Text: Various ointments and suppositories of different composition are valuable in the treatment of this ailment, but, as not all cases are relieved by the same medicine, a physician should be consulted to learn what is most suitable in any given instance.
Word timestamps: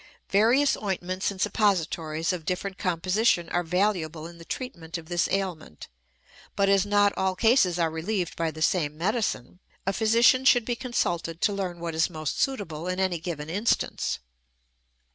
Various 0.31 0.75
ointments 0.77 1.29
and 1.29 1.39
suppositories 1.39 2.33
of 2.33 2.43
different 2.43 2.79
composition 2.79 3.49
are 3.49 3.61
valuable 3.61 4.25
in 4.25 4.39
the 4.39 4.45
treatment 4.45 4.97
of 4.97 5.09
this 5.09 5.29
ailment, 5.29 5.89
but, 6.55 6.67
as 6.69 6.87
not 6.87 7.13
all 7.15 7.35
cases 7.35 7.77
are 7.77 7.91
relieved 7.91 8.35
by 8.35 8.49
the 8.49 8.63
same 8.63 8.97
medicine, 8.97 9.59
a 9.85 9.93
physician 9.93 10.43
should 10.43 10.65
be 10.65 10.75
consulted 10.75 11.39
to 11.41 11.53
learn 11.53 11.79
what 11.79 11.93
is 11.93 12.09
most 12.09 12.41
suitable 12.41 12.87
in 12.87 12.99
any 12.99 13.19
given 13.19 13.47
instance. 13.47 14.17